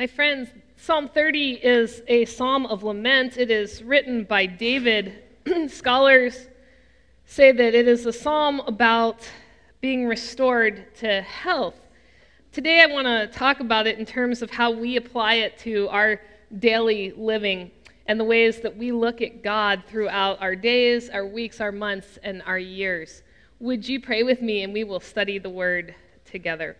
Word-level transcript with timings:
My 0.00 0.06
friends, 0.06 0.48
Psalm 0.78 1.10
30 1.10 1.60
is 1.62 2.02
a 2.08 2.24
psalm 2.24 2.64
of 2.64 2.82
lament. 2.82 3.36
It 3.36 3.50
is 3.50 3.82
written 3.82 4.24
by 4.24 4.46
David. 4.46 5.24
Scholars 5.68 6.48
say 7.26 7.52
that 7.52 7.74
it 7.74 7.86
is 7.86 8.06
a 8.06 8.12
psalm 8.14 8.60
about 8.60 9.28
being 9.82 10.06
restored 10.06 10.94
to 11.00 11.20
health. 11.20 11.74
Today, 12.50 12.80
I 12.80 12.86
want 12.86 13.08
to 13.08 13.26
talk 13.26 13.60
about 13.60 13.86
it 13.86 13.98
in 13.98 14.06
terms 14.06 14.40
of 14.40 14.50
how 14.50 14.70
we 14.70 14.96
apply 14.96 15.34
it 15.34 15.58
to 15.58 15.86
our 15.90 16.18
daily 16.58 17.12
living 17.14 17.70
and 18.06 18.18
the 18.18 18.24
ways 18.24 18.62
that 18.62 18.74
we 18.74 18.92
look 18.92 19.20
at 19.20 19.42
God 19.42 19.82
throughout 19.86 20.40
our 20.40 20.56
days, 20.56 21.10
our 21.10 21.26
weeks, 21.26 21.60
our 21.60 21.72
months, 21.72 22.18
and 22.22 22.40
our 22.46 22.58
years. 22.58 23.22
Would 23.58 23.86
you 23.86 24.00
pray 24.00 24.22
with 24.22 24.40
me 24.40 24.62
and 24.62 24.72
we 24.72 24.82
will 24.82 25.00
study 25.00 25.38
the 25.38 25.50
word 25.50 25.94
together? 26.24 26.78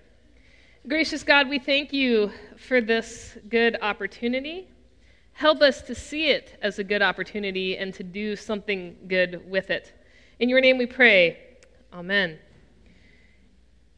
Gracious 0.89 1.23
God, 1.23 1.51
we 1.51 1.59
thank 1.59 1.93
you 1.93 2.33
for 2.57 2.81
this 2.81 3.37
good 3.51 3.77
opportunity. 3.83 4.67
Help 5.35 5.61
us 5.61 5.83
to 5.83 5.95
see 5.95 6.31
it 6.31 6.59
as 6.63 6.79
a 6.79 6.85
good 6.85 7.03
opportunity 7.03 7.77
and 7.77 7.93
to 7.93 8.03
do 8.03 8.35
something 8.35 8.97
good 9.07 9.43
with 9.47 9.69
it. 9.69 9.93
In 10.39 10.49
your 10.49 10.63
name 10.63 10.79
we 10.79 10.87
pray. 10.87 11.37
Amen. 11.93 12.39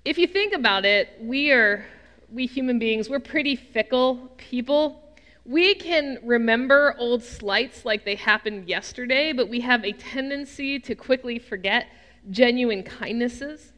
If 0.05 0.19
you 0.19 0.27
think 0.27 0.55
about 0.55 0.84
it, 0.84 1.10
we 1.21 1.52
are, 1.52 1.87
we 2.33 2.47
human 2.47 2.80
beings, 2.80 3.09
we're 3.09 3.21
pretty 3.21 3.55
fickle 3.55 4.33
people. 4.37 5.15
We 5.45 5.77
can 5.77 6.19
remember 6.24 6.96
old 6.99 7.23
slights 7.23 7.85
like 7.85 8.05
they 8.05 8.16
happened 8.16 8.69
yesterday, 8.69 9.33
but 9.33 9.49
we 9.49 9.60
have 9.60 9.85
a 9.85 9.93
tendency 9.93 10.80
to 10.80 10.96
quickly 10.96 11.38
forget 11.38 11.87
genuine 12.30 12.83
kindnesses. 12.83 13.73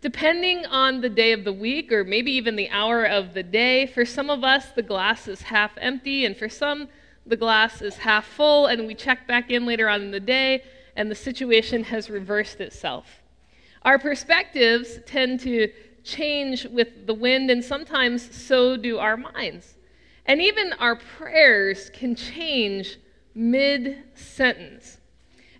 Depending 0.00 0.64
on 0.66 1.00
the 1.00 1.08
day 1.08 1.32
of 1.32 1.42
the 1.42 1.52
week, 1.52 1.90
or 1.90 2.04
maybe 2.04 2.30
even 2.32 2.54
the 2.54 2.68
hour 2.70 3.04
of 3.04 3.34
the 3.34 3.42
day, 3.42 3.86
for 3.86 4.04
some 4.04 4.30
of 4.30 4.44
us, 4.44 4.66
the 4.70 4.82
glass 4.82 5.26
is 5.26 5.42
half 5.42 5.72
empty, 5.78 6.24
and 6.24 6.36
for 6.36 6.48
some, 6.48 6.88
the 7.26 7.36
glass 7.36 7.82
is 7.82 7.96
half 7.96 8.24
full, 8.24 8.66
and 8.66 8.86
we 8.86 8.94
check 8.94 9.26
back 9.26 9.50
in 9.50 9.66
later 9.66 9.88
on 9.88 10.02
in 10.02 10.10
the 10.12 10.20
day, 10.20 10.62
and 10.94 11.10
the 11.10 11.16
situation 11.16 11.82
has 11.84 12.08
reversed 12.08 12.60
itself. 12.60 13.22
Our 13.82 13.98
perspectives 13.98 15.00
tend 15.04 15.40
to 15.40 15.68
change 16.04 16.64
with 16.66 17.06
the 17.06 17.14
wind, 17.14 17.50
and 17.50 17.64
sometimes 17.64 18.34
so 18.34 18.76
do 18.76 18.98
our 18.98 19.16
minds. 19.16 19.74
And 20.26 20.40
even 20.40 20.74
our 20.74 20.94
prayers 20.94 21.90
can 21.90 22.14
change 22.14 22.98
mid 23.34 23.98
sentence. 24.14 24.98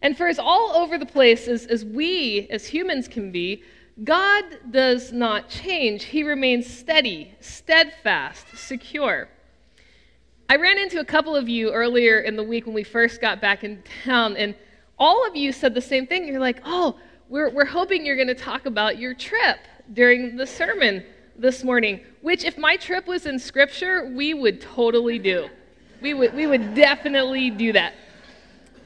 And 0.01 0.17
for 0.17 0.29
as 0.29 0.39
all 0.39 0.73
over 0.77 0.97
the 0.97 1.07
place 1.07 1.49
as, 1.49 1.67
as 1.67 1.85
we 1.85 2.47
as 2.51 2.67
humans 2.67 3.09
can 3.09 3.33
be, 3.33 3.65
God 4.05 4.45
does 4.71 5.13
not 5.13 5.49
change. 5.49 6.05
He 6.05 6.23
remains 6.23 6.67
steady, 6.67 7.35
steadfast, 7.41 8.47
secure. 8.57 9.29
I 10.49 10.57
ran 10.57 10.79
into 10.79 11.01
a 11.01 11.05
couple 11.05 11.35
of 11.35 11.49
you 11.49 11.73
earlier 11.73 12.21
in 12.21 12.37
the 12.37 12.43
week 12.45 12.67
when 12.67 12.75
we 12.75 12.85
first 12.85 13.21
got 13.21 13.41
back 13.41 13.65
in 13.65 13.83
town, 14.05 14.37
and 14.37 14.55
all 14.99 15.27
of 15.27 15.35
you 15.37 15.53
said 15.53 15.75
the 15.75 15.81
same 15.81 16.07
thing. 16.07 16.27
You're 16.27 16.41
like, 16.41 16.61
oh, 16.65 16.99
we're, 17.29 17.51
we're 17.51 17.65
hoping 17.65 18.07
you're 18.07 18.17
going 18.17 18.29
to 18.29 18.35
talk 18.35 18.67
about 18.67 18.99
your 18.99 19.15
trip 19.15 19.59
during 19.93 20.37
the 20.37 20.47
sermon 20.47 21.05
this 21.37 21.63
morning, 21.65 22.01
which, 22.23 22.45
if 22.45 22.57
my 22.57 22.77
trip 22.77 23.07
was 23.07 23.27
in 23.27 23.39
Scripture, 23.39 24.11
we 24.15 24.33
would 24.33 24.61
totally 24.61 25.19
do. 25.19 25.49
We 26.01 26.15
would, 26.15 26.35
we 26.35 26.47
would 26.47 26.75
definitely 26.75 27.51
do 27.51 27.73
that. 27.73 27.95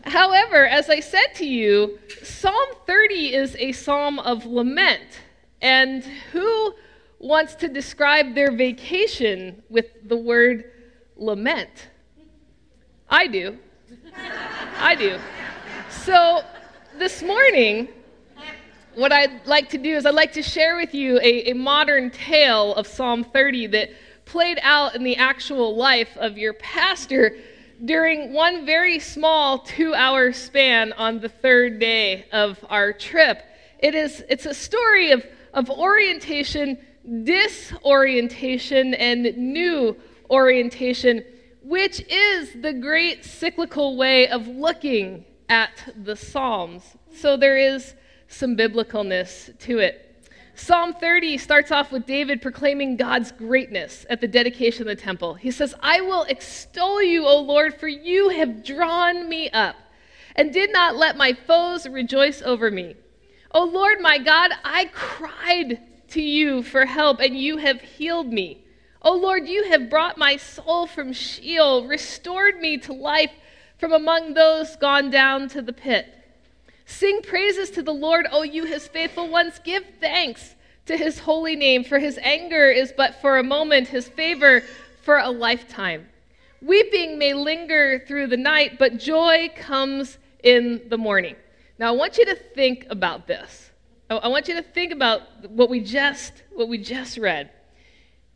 However, 0.05 0.67
as 0.67 0.91
I 0.91 1.01
said 1.01 1.35
to 1.37 1.47
you, 1.47 1.99
Psalm 2.23 2.69
30 2.87 3.35
is 3.35 3.57
a 3.59 3.73
psalm 3.73 4.19
of 4.19 4.45
lament. 4.45 5.21
And 5.61 6.03
who 6.33 6.75
wants 7.19 7.55
to 7.57 7.69
describe 7.69 8.35
their 8.35 8.51
vacation 8.51 9.63
with 9.71 9.87
the 10.09 10.17
word 10.17 10.65
lament? 11.17 11.89
I 13.09 13.29
do. 13.29 13.59
I 14.79 14.97
do. 14.97 15.19
So 15.91 16.43
this 16.99 17.23
morning, 17.23 17.89
what 18.95 19.13
I'd 19.13 19.47
like 19.47 19.71
to 19.71 19.79
do 19.79 19.97
is 19.97 20.05
I'd 20.05 20.15
like 20.15 20.33
to 20.33 20.43
share 20.43 20.77
with 20.77 20.95
you 20.95 21.19
a, 21.21 21.51
a, 21.51 21.55
modern 21.55 22.11
tale 22.11 22.75
of 22.75 22.87
Psalm 22.87 23.25
30 23.25 23.69
that 23.69 23.91
played 24.25 24.59
out 24.63 24.95
in 24.95 25.03
the 25.03 25.17
actual 25.17 25.77
life 25.77 26.17
of 26.17 26.37
your 26.37 26.53
pastor 26.55 27.37
during 27.85 28.33
one 28.33 28.65
very 28.65 28.99
small 28.99 29.59
two 29.59 29.95
hour 29.95 30.33
span 30.33 30.93
on 30.95 31.21
the 31.21 31.29
third 31.29 31.79
day 31.79 32.27
of 32.33 32.65
our 32.69 32.93
trip. 32.93 33.43
It 33.79 33.95
is, 33.95 34.25
it's 34.29 34.47
a 34.47 34.55
story 34.55 35.11
of, 35.13 35.25
of 35.55 35.69
orientation, 35.71 36.79
disorientation, 37.25 38.95
and 38.95 39.37
new 39.37 39.97
orientation, 40.31 41.25
which 41.63 42.01
is 42.09 42.53
the 42.61 42.73
great 42.73 43.25
cyclical 43.25 43.97
way 43.97 44.29
of 44.29 44.47
looking 44.47 45.25
at 45.49 45.93
the 46.05 46.17
Psalms. 46.17 46.97
So 47.15 47.37
there 47.37 47.59
is 47.59 47.95
some 48.29 48.57
biblicalness 48.57 49.59
to 49.61 49.79
it. 49.79 50.12
Psalm 50.63 50.95
30 50.95 51.39
starts 51.39 51.73
off 51.73 51.91
with 51.91 52.07
David 52.07 52.41
proclaiming 52.41 52.97
God's 52.97 53.33
greatness 53.33 54.07
at 54.09 54.21
the 54.21 54.29
dedication 54.29 54.83
of 54.83 54.97
the 54.97 55.03
temple. 55.03 55.35
He 55.35 55.51
says, 55.51 55.75
I 55.81 56.01
will 56.03 56.23
extol 56.23 57.03
you, 57.03 57.27
O 57.27 57.41
Lord, 57.41 57.75
for 57.81 57.89
you 57.89 58.29
have 58.29 58.63
drawn 58.63 59.29
me 59.29 59.51
up 59.51 59.75
and 60.37 60.53
did 60.53 60.73
not 60.73 60.95
let 60.95 61.17
my 61.17 61.33
foes 61.33 61.89
rejoice 61.89 62.43
over 62.43 62.71
me. 62.71 62.95
O 63.51 63.65
Lord 63.65 64.01
my 64.01 64.19
God, 64.19 64.53
I 64.63 64.85
cried 64.93 65.81
to 66.11 66.23
you 66.23 66.63
for 66.63 66.87
help, 66.87 67.19
and 67.19 67.37
you 67.37 67.57
have 67.57 67.81
healed 67.81 68.29
me. 68.29 68.65
O 69.03 69.17
Lord, 69.17 69.49
you 69.49 69.65
have 69.65 69.91
brought 69.91 70.17
my 70.17 70.37
soul 70.37 70.87
from 70.87 71.13
Sheol, 71.13 71.89
restored 71.89 72.61
me 72.61 72.79
to 72.79 72.93
life 72.93 73.33
from 73.79 73.93
among 73.93 74.35
those 74.35 74.77
gone 74.77 75.11
down 75.11 75.49
to 75.49 75.61
the 75.61 75.73
pit. 75.73 76.22
Sing 76.93 77.23
praises 77.23 77.71
to 77.71 77.83
the 77.83 77.93
Lord, 77.93 78.27
O 78.31 78.43
you 78.43 78.65
his 78.65 78.87
faithful 78.87 79.29
ones. 79.29 79.59
Give 79.65 79.83
thanks 79.99 80.55
to 80.87 80.97
his 80.97 81.19
holy 81.19 81.57
name, 81.57 81.85
for 81.85 81.99
his 81.99 82.19
anger 82.23 82.69
is 82.69 82.93
but 82.95 83.15
for 83.21 83.39
a 83.39 83.43
moment, 83.43 83.89
his 83.89 84.09
favor 84.09 84.63
for 85.01 85.19
a 85.19 85.31
lifetime. 85.31 86.07
Weeping 86.61 87.19
may 87.19 87.33
linger 87.33 88.05
through 88.07 88.27
the 88.27 88.37
night, 88.37 88.79
but 88.79 88.99
joy 88.99 89.51
comes 89.57 90.19
in 90.45 90.83
the 90.91 90.99
morning. 90.99 91.35
Now, 91.79 91.89
I 91.89 91.97
want 91.97 92.19
you 92.19 92.27
to 92.27 92.35
think 92.35 92.87
about 92.91 93.27
this. 93.27 93.71
I 94.11 94.29
want 94.29 94.47
you 94.47 94.55
to 94.55 94.63
think 94.63 94.93
about 94.93 95.23
what 95.49 95.71
we 95.71 95.81
just, 95.81 96.43
what 96.53 96.69
we 96.69 96.77
just 96.77 97.17
read. 97.17 97.51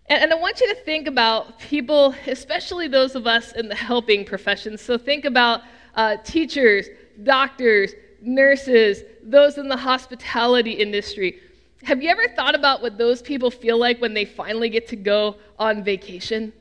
And, 0.06 0.33
I 0.33 0.37
want 0.37 0.61
you 0.61 0.75
to 0.75 0.81
think 0.83 1.06
about 1.06 1.59
people, 1.59 2.15
especially 2.27 2.89
those 2.89 3.15
of 3.15 3.27
us 3.27 3.53
in 3.53 3.69
the 3.69 3.75
helping 3.75 4.25
professions. 4.25 4.81
So 4.81 4.97
think 4.97 5.27
about 5.27 5.61
uh, 5.95 6.16
teachers, 6.25 6.87
doctors, 7.22 7.93
nurses, 8.27 9.03
those 9.23 9.57
in 9.57 9.69
the 9.69 9.77
hospitality 9.77 10.73
industry. 10.73 11.41
Have 11.85 12.03
you 12.03 12.11
ever 12.11 12.29
thought 12.29 12.55
about 12.55 12.83
what 12.83 12.99
those 12.99 13.23
people 13.23 13.51
feel 13.51 13.79
like 13.79 14.01
when 14.01 14.13
they 14.13 14.25
finally 14.25 14.69
get 14.69 14.89
to 14.89 14.97
go 14.97 15.37
on 15.59 15.85
vacation? 15.85 16.53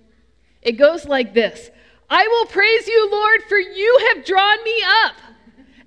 It 0.61 0.73
goes 0.73 1.05
like 1.05 1.33
this 1.33 1.69
I 2.09 2.27
will 2.27 2.45
praise 2.45 2.87
you, 2.87 3.09
Lord, 3.11 3.43
for 3.49 3.57
you 3.57 4.11
have 4.13 4.25
drawn 4.25 4.63
me 4.63 4.83
up 5.05 5.15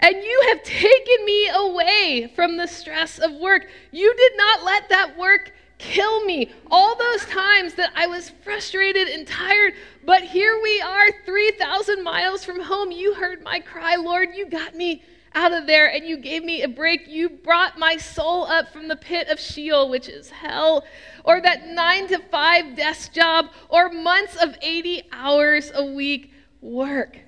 and 0.01 0.17
you 0.17 0.45
have 0.49 0.63
taken 0.63 1.25
me 1.25 1.49
away 1.49 2.33
from 2.35 2.57
the 2.57 2.67
stress 2.67 3.19
of 3.19 3.33
work. 3.35 3.67
You 3.91 4.15
did 4.15 4.33
not 4.37 4.65
let 4.65 4.89
that 4.89 5.17
work 5.17 5.53
kill 5.79 6.25
me. 6.25 6.53
All 6.71 6.97
those 6.97 7.25
times 7.27 7.75
that 7.75 7.93
I 7.95 8.07
was 8.07 8.31
frustrated 8.43 9.09
and 9.09 9.27
tired, 9.27 9.75
but 10.05 10.23
here 10.23 10.61
we 10.63 10.81
are, 10.81 11.11
3,000 11.25 12.03
miles 12.03 12.45
from 12.45 12.61
home. 12.61 12.91
You 12.91 13.15
heard 13.15 13.43
my 13.43 13.61
cry, 13.61 13.97
Lord. 13.97 14.31
You 14.35 14.47
got 14.47 14.75
me 14.75 15.03
out 15.39 15.53
of 15.53 15.67
there 15.69 15.87
and 15.87 16.05
you 16.05 16.17
gave 16.17 16.43
me 16.43 16.63
a 16.63 16.69
break. 16.69 17.07
You 17.07 17.29
brought 17.29 17.79
my 17.79 17.97
soul 17.97 18.45
up 18.45 18.73
from 18.73 18.89
the 18.89 18.97
pit 18.97 19.29
of 19.29 19.39
Sheol, 19.39 19.89
which 19.89 20.09
is 20.09 20.31
hell, 20.31 20.85
or 21.25 21.41
that 21.41 21.69
nine 21.69 22.09
to 22.09 22.19
five 22.31 22.75
desk 22.75 23.13
job, 23.13 23.47
or 23.69 23.89
months 23.89 24.37
of 24.43 24.57
80 24.61 25.05
hours 25.13 25.71
a 25.73 25.85
week 25.85 26.33
work. 26.61 27.19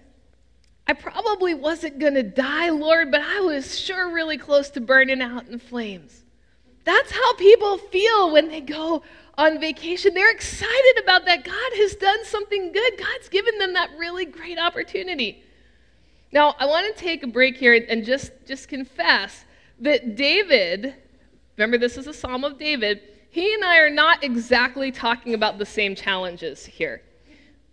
I 0.89 0.93
probably 0.93 1.55
wasn't 1.55 2.01
going 2.01 2.15
to 2.15 2.25
die, 2.25 2.71
Lord, 2.71 3.13
but 3.13 3.21
I 3.21 3.41
was 3.41 3.79
sure 3.79 4.13
really 4.13 4.39
close 4.39 4.71
to 4.71 4.81
burning 4.81 5.23
out 5.23 5.47
in 5.47 5.61
flames. 5.61 6.25
That's 6.83 7.13
how 7.13 7.35
people 7.37 7.79
feel 7.79 8.33
when 8.33 8.49
they 8.49 8.61
go 8.61 9.05
on 9.39 9.61
vacation. 9.61 10.15
They're 10.15 10.33
excited 10.33 11.01
about 11.01 11.27
that. 11.27 11.45
God 11.45 11.73
has 11.77 11.95
done 11.95 12.25
something 12.25 12.73
good, 12.73 12.99
God's 12.99 13.29
given 13.29 13.59
them 13.59 13.75
that 13.75 13.91
really 13.97 14.25
great 14.25 14.59
opportunity. 14.59 15.45
Now, 16.33 16.55
I 16.59 16.67
want 16.67 16.95
to 16.95 17.01
take 17.01 17.23
a 17.23 17.27
break 17.27 17.57
here 17.57 17.75
and 17.89 18.05
just, 18.05 18.31
just 18.47 18.69
confess 18.69 19.45
that 19.81 20.15
David, 20.17 20.95
remember 21.57 21.77
this 21.77 21.97
is 21.97 22.07
a 22.07 22.15
psalm 22.15 22.45
of 22.45 22.59
David, 22.59 23.01
he 23.31 23.53
and 23.55 23.65
I 23.65 23.79
are 23.79 23.91
not 23.91 24.23
exactly 24.23 24.93
talking 24.93 25.35
about 25.35 25.59
the 25.59 25.67
same 25.67 25.95
challenges 25.95 26.65
here. 26.65 27.03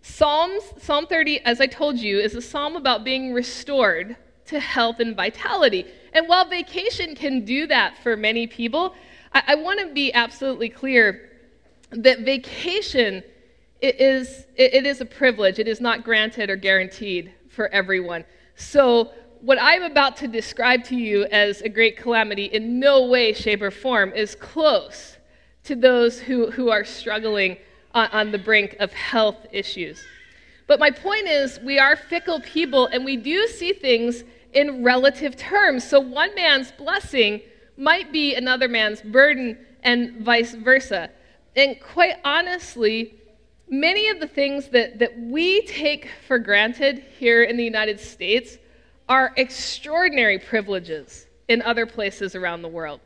Psalms, 0.02 0.64
Psalm 0.80 1.06
30, 1.08 1.42
as 1.42 1.60
I 1.60 1.68
told 1.68 1.98
you, 1.98 2.20
is 2.20 2.36
a 2.36 2.42
psalm 2.42 2.76
about 2.76 3.04
being 3.04 3.34
restored 3.34 4.16
to 4.46 4.60
health 4.60 5.00
and 5.00 5.16
vitality. 5.16 5.86
And 6.14 6.28
while 6.28 6.48
vacation 6.48 7.16
can 7.16 7.44
do 7.44 7.68
that 7.68 7.98
for 7.98 8.16
many 8.16 8.48
people, 8.48 8.96
I, 9.34 9.44
I 9.48 9.56
want 9.56 9.80
to 9.82 9.94
be 9.94 10.14
absolutely 10.14 10.70
clear 10.70 11.32
that 11.92 12.22
vacation 12.22 13.24
it 13.82 14.02
is, 14.02 14.46
it 14.56 14.88
is 14.88 15.02
a 15.02 15.06
privilege. 15.06 15.60
It 15.60 15.68
is 15.68 15.80
not 15.80 16.04
granted 16.04 16.50
or 16.50 16.56
guaranteed 16.56 17.32
for 17.50 17.68
everyone. 17.70 18.26
So, 18.58 19.12
what 19.42 19.60
I'm 19.62 19.84
about 19.84 20.18
to 20.18 20.28
describe 20.28 20.84
to 20.86 20.96
you 20.96 21.26
as 21.26 21.62
a 21.62 21.70
great 21.70 21.96
calamity 21.96 22.46
in 22.46 22.80
no 22.80 23.06
way, 23.06 23.32
shape, 23.32 23.62
or 23.62 23.70
form 23.70 24.12
is 24.14 24.34
close 24.34 25.18
to 25.66 25.76
those 25.76 26.20
who, 26.20 26.50
who 26.50 26.72
are 26.72 26.84
struggling 26.84 27.58
on, 27.94 28.10
on 28.10 28.32
the 28.32 28.40
brink 28.40 28.76
of 28.80 28.92
health 28.94 29.46
issues. 29.52 30.04
But 30.66 30.80
my 30.80 30.90
point 30.90 31.28
is, 31.28 31.60
we 31.60 31.78
are 31.78 31.96
fickle 31.96 32.42
people 32.42 32.88
and 32.88 33.06
we 33.06 33.16
do 33.16 33.46
see 33.46 33.74
things 33.74 34.24
in 34.54 34.84
relative 34.84 35.38
terms. 35.38 35.88
So, 35.88 36.00
one 36.00 36.34
man's 36.34 36.72
blessing 36.72 37.42
might 37.78 38.12
be 38.12 38.34
another 38.34 38.68
man's 38.68 39.02
burden 39.02 39.60
and 39.84 40.26
vice 40.26 40.56
versa. 40.56 41.12
And 41.56 41.80
quite 41.80 42.16
honestly, 42.26 43.14
many 43.70 44.10
of 44.10 44.20
the 44.20 44.28
things 44.28 44.70
that, 44.70 45.00
that 45.00 45.20
we 45.20 45.62
take 45.64 46.10
for 46.28 46.40
granted 46.40 47.04
here 47.18 47.44
in 47.44 47.58
the 47.58 47.64
United 47.64 48.00
States 48.00 48.58
are 49.10 49.34
extraordinary 49.38 50.40
privileges 50.40 51.28
in 51.48 51.62
other 51.62 51.86
places 51.86 52.36
around 52.36 52.62
the 52.62 52.68
world. 52.68 53.00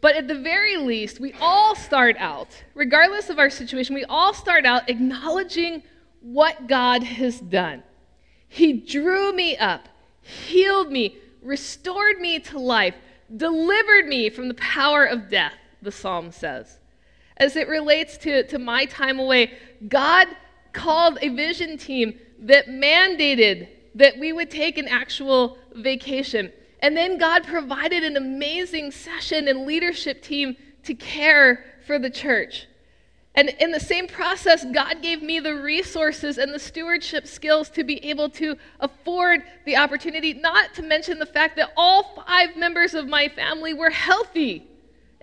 But 0.00 0.16
at 0.16 0.26
the 0.26 0.38
very 0.38 0.76
least, 0.76 1.20
we 1.20 1.32
all 1.40 1.76
start 1.76 2.16
out, 2.18 2.48
regardless 2.74 3.30
of 3.30 3.38
our 3.38 3.50
situation, 3.50 3.94
we 3.94 4.04
all 4.04 4.34
start 4.34 4.66
out 4.66 4.90
acknowledging 4.90 5.82
what 6.20 6.66
God 6.66 7.02
has 7.02 7.38
done. 7.40 7.82
He 8.48 8.72
drew 8.72 9.32
me 9.32 9.56
up, 9.56 9.88
healed 10.20 10.90
me, 10.90 11.18
restored 11.40 12.18
me 12.18 12.40
to 12.40 12.58
life, 12.58 12.94
delivered 13.36 14.06
me 14.06 14.28
from 14.28 14.48
the 14.48 14.54
power 14.54 15.04
of 15.04 15.30
death, 15.30 15.54
the 15.80 15.92
psalm 15.92 16.32
says. 16.32 16.78
As 17.42 17.56
it 17.56 17.66
relates 17.66 18.16
to, 18.18 18.44
to 18.44 18.58
my 18.60 18.84
time 18.84 19.18
away, 19.18 19.50
God 19.88 20.28
called 20.72 21.18
a 21.20 21.28
vision 21.28 21.76
team 21.76 22.16
that 22.38 22.68
mandated 22.68 23.66
that 23.96 24.16
we 24.16 24.32
would 24.32 24.48
take 24.48 24.78
an 24.78 24.86
actual 24.86 25.58
vacation. 25.74 26.52
And 26.82 26.96
then 26.96 27.18
God 27.18 27.42
provided 27.42 28.04
an 28.04 28.16
amazing 28.16 28.92
session 28.92 29.48
and 29.48 29.66
leadership 29.66 30.22
team 30.22 30.56
to 30.84 30.94
care 30.94 31.64
for 31.84 31.98
the 31.98 32.10
church. 32.10 32.68
And 33.34 33.48
in 33.48 33.72
the 33.72 33.80
same 33.80 34.06
process, 34.06 34.64
God 34.64 35.02
gave 35.02 35.20
me 35.20 35.40
the 35.40 35.56
resources 35.56 36.38
and 36.38 36.54
the 36.54 36.60
stewardship 36.60 37.26
skills 37.26 37.70
to 37.70 37.82
be 37.82 38.04
able 38.08 38.28
to 38.30 38.56
afford 38.78 39.42
the 39.66 39.76
opportunity, 39.78 40.32
not 40.32 40.74
to 40.74 40.82
mention 40.82 41.18
the 41.18 41.26
fact 41.26 41.56
that 41.56 41.72
all 41.76 42.24
five 42.24 42.54
members 42.54 42.94
of 42.94 43.08
my 43.08 43.26
family 43.26 43.74
were 43.74 43.90
healthy 43.90 44.68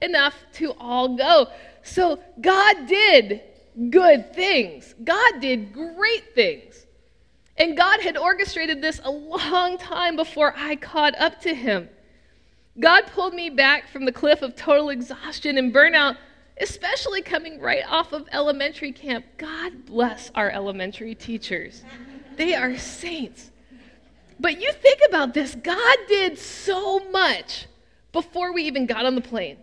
enough 0.02 0.36
to 0.54 0.72
all 0.80 1.16
go. 1.16 1.48
So 1.90 2.20
God 2.40 2.88
did 2.88 3.42
good 3.90 4.34
things, 4.34 4.94
God 5.04 5.42
did 5.42 5.74
great 5.74 6.36
things. 6.36 6.86
And 7.58 7.76
God 7.76 8.00
had 8.00 8.16
orchestrated 8.16 8.82
this 8.82 9.02
a 9.04 9.12
long 9.12 9.78
time 9.78 10.16
before 10.16 10.54
I 10.56 10.78
caught 10.78 11.20
up 11.20 11.42
to 11.42 11.54
Him. 11.54 11.90
God 12.80 13.08
pulled 13.08 13.34
me 13.34 13.50
back 13.50 13.90
from 13.90 14.06
the 14.06 14.12
cliff 14.14 14.42
of 14.42 14.56
total 14.56 14.90
exhaustion 14.90 15.58
and 15.58 15.74
burnout, 15.74 16.16
especially 16.62 17.22
coming 17.22 17.60
right 17.60 17.84
off 17.90 18.14
of 18.14 18.30
elementary 18.32 18.94
camp. 18.94 19.26
God 19.38 19.86
bless 19.86 20.32
our 20.36 20.50
elementary 20.50 21.16
teachers, 21.16 21.84
they 22.38 22.54
are 22.54 22.78
saints. 22.78 23.52
But 24.40 24.62
you 24.62 24.72
think 24.72 25.02
about 25.10 25.34
this 25.34 25.56
God 25.56 25.98
did 26.08 26.38
so 26.38 27.00
much 27.10 27.66
before 28.14 28.54
we 28.54 28.64
even 28.64 28.86
got 28.86 29.06
on 29.06 29.16
the 29.16 29.22
plane. 29.22 29.58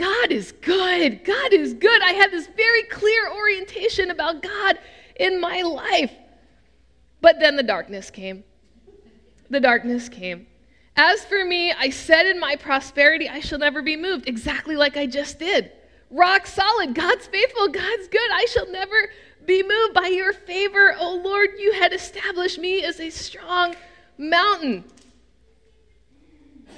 God 0.00 0.32
is 0.32 0.52
good. 0.52 1.24
God 1.24 1.52
is 1.52 1.74
good. 1.74 2.00
I 2.00 2.12
had 2.12 2.30
this 2.30 2.46
very 2.56 2.84
clear 2.84 3.30
orientation 3.30 4.10
about 4.10 4.40
God 4.42 4.78
in 5.16 5.38
my 5.38 5.60
life. 5.60 6.12
But 7.20 7.38
then 7.38 7.56
the 7.56 7.62
darkness 7.62 8.10
came. 8.10 8.42
The 9.50 9.60
darkness 9.60 10.08
came. 10.08 10.46
As 10.96 11.22
for 11.26 11.44
me, 11.44 11.72
I 11.72 11.90
said 11.90 12.24
in 12.24 12.40
my 12.40 12.56
prosperity, 12.56 13.28
I 13.28 13.40
shall 13.40 13.58
never 13.58 13.82
be 13.82 13.94
moved, 13.94 14.26
exactly 14.26 14.74
like 14.74 14.96
I 14.96 15.04
just 15.04 15.38
did. 15.38 15.70
Rock 16.10 16.46
solid. 16.46 16.94
God's 16.94 17.26
faithful. 17.26 17.68
God's 17.68 18.08
good. 18.08 18.30
I 18.32 18.46
shall 18.50 18.72
never 18.72 19.10
be 19.44 19.62
moved 19.62 19.92
by 19.92 20.06
your 20.06 20.32
favor. 20.32 20.96
O 20.98 21.16
Lord, 21.22 21.50
you 21.58 21.72
had 21.72 21.92
established 21.92 22.58
me 22.58 22.82
as 22.84 23.00
a 23.00 23.10
strong 23.10 23.76
mountain. 24.16 24.84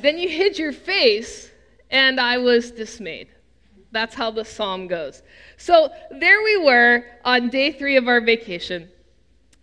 Then 0.00 0.18
you 0.18 0.28
hid 0.28 0.58
your 0.58 0.72
face, 0.72 1.51
and 1.92 2.20
I 2.20 2.38
was 2.38 2.72
dismayed. 2.72 3.28
That's 3.92 4.14
how 4.14 4.32
the 4.32 4.44
psalm 4.44 4.88
goes. 4.88 5.22
So 5.58 5.90
there 6.10 6.42
we 6.42 6.56
were 6.56 7.04
on 7.24 7.50
day 7.50 7.70
three 7.70 7.96
of 7.96 8.08
our 8.08 8.20
vacation 8.20 8.88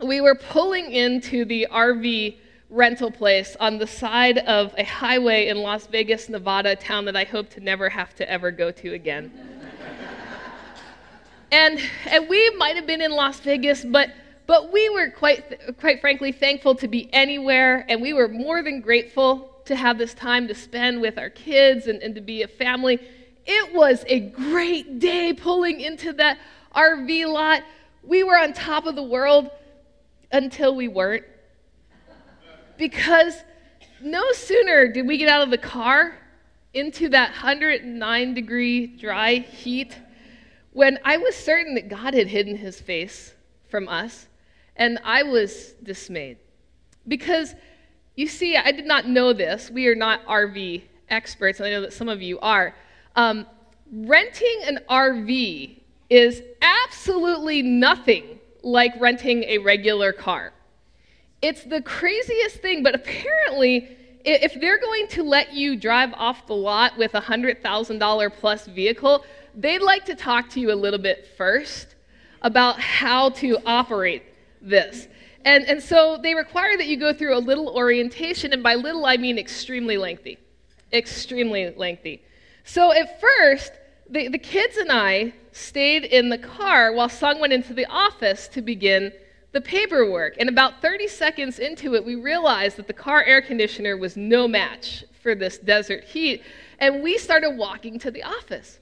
we 0.02 0.22
were 0.22 0.36
pulling 0.36 0.92
into 0.92 1.44
the 1.46 1.68
RV 1.70 2.38
rental 2.70 3.12
place 3.12 3.58
on 3.60 3.78
the 3.78 3.88
side 3.88 4.38
of 4.40 4.74
a 4.78 4.84
highway 4.84 5.48
in 5.48 5.58
Las 5.58 5.88
Vegas, 5.88 6.30
Nevada, 6.30 6.72
a 6.72 6.76
town 6.76 7.06
that 7.06 7.16
I 7.16 7.26
hope 7.26 7.50
to 7.52 7.60
never 7.60 7.90
have 7.90 8.16
to 8.16 8.30
ever 8.30 8.52
go 8.52 8.72
to 8.72 8.94
again. 8.94 9.32
and, 11.52 11.80
and 12.08 12.30
we 12.30 12.50
might 12.52 12.76
have 12.76 12.88
been 12.88 13.02
in 13.02 13.12
Las 13.12 13.40
Vegas, 13.42 13.84
but, 13.84 14.12
but 14.48 14.72
we 14.72 14.88
were 14.90 15.10
quite, 15.10 15.78
quite 15.80 16.00
frankly 16.00 16.32
thankful 16.32 16.76
to 16.76 16.88
be 16.88 17.12
anywhere, 17.14 17.86
and 17.90 18.02
we 18.02 18.14
were 18.14 18.28
more 18.30 18.64
than 18.64 18.80
grateful 18.82 19.49
to 19.70 19.76
have 19.76 19.98
this 20.00 20.16
time 20.16 20.48
to 20.48 20.56
spend 20.56 21.00
with 21.00 21.18
our 21.18 21.30
kids 21.30 21.86
and, 21.88 22.02
and 22.02 22.16
to 22.16 22.22
be 22.22 22.42
a 22.42 22.48
family. 22.48 23.00
It 23.46 23.74
was 23.74 24.04
a 24.08 24.20
great 24.20 25.00
day 25.00 25.32
pulling 25.32 25.80
into 25.80 26.12
that 26.14 26.40
RV 26.76 27.32
lot. 27.32 27.62
We 28.04 28.24
were 28.24 28.38
on 28.38 28.54
top 28.54 28.88
of 28.88 28.96
the 28.96 29.04
world 29.04 29.52
until 30.32 30.76
we 30.76 30.88
weren't. 30.88 31.24
Because 32.78 33.36
no 34.02 34.32
sooner 34.32 34.88
did 34.88 35.08
we 35.08 35.18
get 35.18 35.30
out 35.30 35.44
of 35.44 35.52
the 35.52 35.58
car 35.58 36.18
into 36.74 37.10
that 37.10 37.30
109 37.30 38.34
degree 38.34 38.88
dry 38.88 39.36
heat 39.36 39.96
when 40.72 40.98
I 41.06 41.18
was 41.18 41.36
certain 41.36 41.76
that 41.76 41.90
God 41.90 42.16
had 42.16 42.28
hidden 42.28 42.56
his 42.56 42.82
face 42.82 43.36
from 43.70 43.88
us, 43.88 44.28
and 44.76 44.98
I 45.04 45.24
was 45.24 45.74
dismayed. 45.84 46.38
Because 47.08 47.54
you 48.20 48.28
see, 48.28 48.58
I 48.58 48.74
did 48.74 48.86
not 48.86 49.08
know 49.08 49.32
this. 49.32 49.70
We 49.70 49.88
are 49.88 49.96
not 49.96 50.26
RV 50.26 50.82
experts, 51.10 51.62
and 51.62 51.68
I 51.68 51.72
know 51.72 51.80
that 51.80 51.94
some 51.94 52.10
of 52.10 52.22
you 52.22 52.38
are. 52.42 52.76
Um, 53.16 53.48
renting 53.94 54.60
an 54.66 54.80
RV 54.90 55.80
is 56.10 56.44
absolutely 56.62 57.62
nothing 57.62 58.40
like 58.62 58.92
renting 59.00 59.44
a 59.46 59.60
regular 59.60 60.12
car. 60.12 60.52
It's 61.42 61.64
the 61.64 61.82
craziest 61.82 62.58
thing, 62.58 62.84
but 62.84 62.94
apparently, 62.94 63.96
if 64.26 64.60
they're 64.60 64.82
going 64.82 65.08
to 65.12 65.24
let 65.24 65.54
you 65.54 65.78
drive 65.78 66.12
off 66.16 66.46
the 66.46 66.56
lot 66.56 66.98
with 66.98 67.16
a 67.16 67.22
$100,000 67.22 68.34
plus 68.34 68.66
vehicle, 68.66 69.24
they'd 69.56 69.82
like 69.82 70.04
to 70.04 70.14
talk 70.14 70.50
to 70.50 70.60
you 70.60 70.74
a 70.74 70.76
little 70.76 71.00
bit 71.00 71.26
first 71.38 71.96
about 72.42 72.82
how 72.82 73.30
to 73.30 73.58
operate 73.66 74.24
this. 74.62 75.08
And, 75.50 75.66
and 75.66 75.82
so 75.82 76.20
they 76.22 76.36
require 76.36 76.78
that 76.78 76.86
you 76.86 76.96
go 76.96 77.12
through 77.12 77.36
a 77.36 77.40
little 77.40 77.70
orientation, 77.70 78.54
and 78.54 78.62
by 78.62 78.76
little 78.76 79.08
I 79.08 79.18
mean 79.18 79.40
extremely 79.40 79.98
lengthy. 79.98 80.38
Extremely 80.94 81.74
lengthy. 81.76 82.22
So 82.66 82.94
at 82.94 83.20
first, 83.20 83.72
the, 84.08 84.28
the 84.28 84.38
kids 84.38 84.78
and 84.78 84.92
I 84.92 85.34
stayed 85.52 86.06
in 86.06 86.30
the 86.30 86.38
car 86.38 86.94
while 86.94 87.10
Sung 87.10 87.40
went 87.40 87.52
into 87.52 87.74
the 87.74 87.88
office 87.88 88.48
to 88.50 88.62
begin 88.62 89.12
the 89.52 89.60
paperwork. 89.60 90.36
And 90.40 90.50
about 90.50 90.84
30 90.84 91.08
seconds 91.08 91.58
into 91.58 91.96
it, 91.96 92.06
we 92.06 92.14
realized 92.14 92.78
that 92.78 92.86
the 92.86 92.94
car 92.94 93.24
air 93.24 93.42
conditioner 93.42 93.98
was 93.98 94.16
no 94.16 94.48
match 94.48 95.04
for 95.24 95.34
this 95.34 95.58
desert 95.58 96.04
heat. 96.04 96.44
And 96.78 97.02
we 97.02 97.18
started 97.18 97.58
walking 97.58 97.98
to 97.98 98.12
the 98.12 98.22
office. 98.22 98.78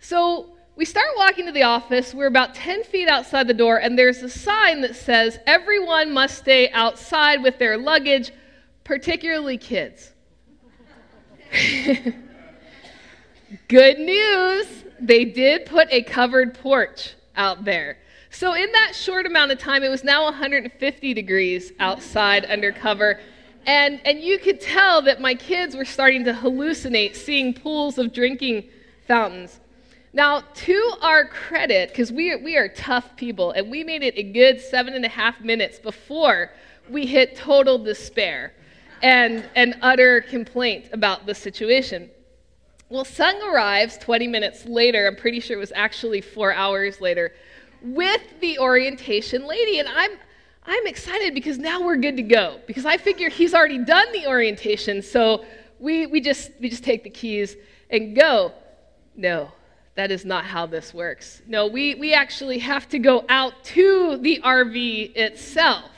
So 0.00 0.53
we 0.76 0.84
start 0.84 1.06
walking 1.16 1.46
to 1.46 1.52
the 1.52 1.62
office. 1.62 2.12
We're 2.12 2.26
about 2.26 2.54
10 2.54 2.84
feet 2.84 3.08
outside 3.08 3.46
the 3.46 3.54
door, 3.54 3.78
and 3.78 3.98
there's 3.98 4.22
a 4.22 4.28
sign 4.28 4.80
that 4.80 4.96
says, 4.96 5.38
Everyone 5.46 6.12
must 6.12 6.38
stay 6.38 6.70
outside 6.70 7.42
with 7.42 7.58
their 7.58 7.78
luggage, 7.78 8.32
particularly 8.82 9.56
kids. 9.56 10.10
Good 13.68 14.00
news! 14.00 14.66
They 15.00 15.24
did 15.24 15.66
put 15.66 15.88
a 15.92 16.02
covered 16.02 16.54
porch 16.54 17.14
out 17.36 17.64
there. 17.64 17.98
So, 18.30 18.54
in 18.54 18.72
that 18.72 18.96
short 18.96 19.26
amount 19.26 19.52
of 19.52 19.58
time, 19.58 19.84
it 19.84 19.90
was 19.90 20.02
now 20.02 20.24
150 20.24 21.14
degrees 21.14 21.72
outside 21.78 22.46
under 22.46 22.72
cover. 22.72 23.20
And, 23.64 24.00
and 24.04 24.20
you 24.20 24.38
could 24.38 24.60
tell 24.60 25.02
that 25.02 25.20
my 25.20 25.34
kids 25.34 25.76
were 25.76 25.84
starting 25.84 26.24
to 26.24 26.32
hallucinate 26.32 27.14
seeing 27.14 27.54
pools 27.54 27.96
of 27.96 28.12
drinking 28.12 28.64
fountains. 29.06 29.60
Now, 30.14 30.42
to 30.42 30.92
our 31.02 31.26
credit, 31.26 31.88
because 31.88 32.12
we, 32.12 32.36
we 32.36 32.56
are 32.56 32.68
tough 32.68 33.16
people, 33.16 33.50
and 33.50 33.68
we 33.68 33.82
made 33.82 34.04
it 34.04 34.14
a 34.16 34.22
good 34.22 34.60
seven 34.60 34.94
and 34.94 35.04
a 35.04 35.08
half 35.08 35.40
minutes 35.40 35.80
before 35.80 36.52
we 36.88 37.04
hit 37.04 37.34
total 37.34 37.78
despair 37.78 38.54
and, 39.02 39.44
and 39.56 39.76
utter 39.82 40.20
complaint 40.20 40.86
about 40.92 41.26
the 41.26 41.34
situation. 41.34 42.08
Well, 42.90 43.04
Sung 43.04 43.42
arrives 43.42 43.98
20 43.98 44.28
minutes 44.28 44.66
later. 44.66 45.08
I'm 45.08 45.16
pretty 45.16 45.40
sure 45.40 45.56
it 45.56 45.60
was 45.60 45.72
actually 45.74 46.20
four 46.20 46.54
hours 46.54 47.00
later 47.00 47.32
with 47.82 48.22
the 48.40 48.60
orientation 48.60 49.48
lady. 49.48 49.80
And 49.80 49.88
I'm, 49.88 50.12
I'm 50.64 50.86
excited 50.86 51.34
because 51.34 51.58
now 51.58 51.84
we're 51.84 51.96
good 51.96 52.16
to 52.18 52.22
go 52.22 52.60
because 52.68 52.86
I 52.86 52.98
figure 52.98 53.28
he's 53.30 53.52
already 53.52 53.84
done 53.84 54.12
the 54.12 54.28
orientation. 54.28 55.02
So 55.02 55.44
we, 55.80 56.06
we, 56.06 56.20
just, 56.20 56.52
we 56.60 56.68
just 56.68 56.84
take 56.84 57.02
the 57.02 57.10
keys 57.10 57.56
and 57.90 58.14
go. 58.14 58.52
No, 59.16 59.50
that 59.94 60.10
is 60.10 60.24
not 60.24 60.44
how 60.44 60.66
this 60.66 60.92
works. 60.92 61.42
No, 61.46 61.66
we, 61.66 61.94
we 61.94 62.14
actually 62.14 62.58
have 62.58 62.88
to 62.88 62.98
go 62.98 63.24
out 63.28 63.62
to 63.64 64.16
the 64.18 64.40
RV 64.44 65.14
itself 65.14 65.90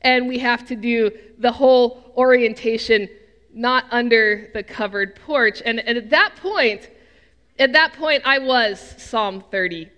and 0.00 0.28
we 0.28 0.38
have 0.38 0.66
to 0.68 0.76
do 0.76 1.10
the 1.38 1.52
whole 1.52 2.12
orientation 2.16 3.08
not 3.52 3.84
under 3.90 4.50
the 4.52 4.62
covered 4.62 5.16
porch. 5.16 5.62
And, 5.64 5.80
and 5.80 5.96
at 5.96 6.10
that 6.10 6.36
point, 6.36 6.90
at 7.58 7.72
that 7.72 7.92
point, 7.94 8.22
I 8.24 8.38
was 8.38 8.94
Psalm 8.98 9.44
30. 9.50 9.88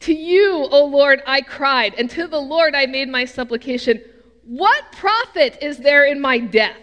To 0.00 0.14
you, 0.14 0.66
O 0.70 0.86
Lord, 0.86 1.22
I 1.26 1.42
cried, 1.42 1.94
and 1.98 2.08
to 2.10 2.26
the 2.26 2.40
Lord 2.40 2.74
I 2.74 2.86
made 2.86 3.08
my 3.08 3.24
supplication. 3.24 4.00
What 4.44 4.92
profit 4.92 5.58
is 5.60 5.78
there 5.78 6.04
in 6.04 6.20
my 6.20 6.38
death? 6.38 6.78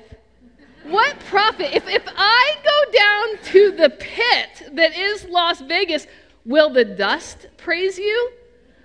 What 0.84 1.19
profit? 1.22 1.74
If, 1.74 1.88
if 1.88 2.03
I 2.15 2.55
go 2.63 2.91
down 2.98 3.43
to 3.53 3.72
the 3.72 3.89
pit 3.89 4.69
that 4.74 4.98
is 4.98 5.25
Las 5.25 5.60
Vegas, 5.62 6.07
will 6.46 6.69
the 6.69 6.86
dust 6.86 7.48
praise 7.57 7.98
you? 7.98 8.31